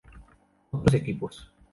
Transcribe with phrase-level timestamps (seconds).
[0.71, 1.53] Otros equipos